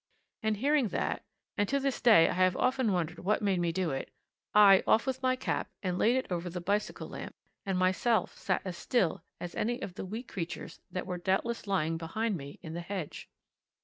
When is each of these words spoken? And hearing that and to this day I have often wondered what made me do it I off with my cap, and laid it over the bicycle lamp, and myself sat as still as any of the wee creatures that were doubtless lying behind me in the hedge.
And 0.41 0.57
hearing 0.57 0.87
that 0.87 1.21
and 1.59 1.69
to 1.69 1.79
this 1.79 2.01
day 2.01 2.27
I 2.27 2.33
have 2.33 2.57
often 2.57 2.91
wondered 2.91 3.19
what 3.19 3.43
made 3.43 3.59
me 3.59 3.71
do 3.71 3.91
it 3.91 4.09
I 4.51 4.83
off 4.87 5.05
with 5.05 5.21
my 5.21 5.35
cap, 5.35 5.69
and 5.83 5.99
laid 5.99 6.15
it 6.15 6.31
over 6.31 6.49
the 6.49 6.59
bicycle 6.59 7.07
lamp, 7.07 7.35
and 7.67 7.77
myself 7.77 8.35
sat 8.35 8.63
as 8.65 8.75
still 8.77 9.21
as 9.39 9.53
any 9.53 9.79
of 9.79 9.93
the 9.93 10.03
wee 10.07 10.23
creatures 10.23 10.81
that 10.89 11.05
were 11.05 11.19
doubtless 11.19 11.67
lying 11.67 11.97
behind 11.97 12.35
me 12.35 12.57
in 12.63 12.73
the 12.73 12.81
hedge. 12.81 13.29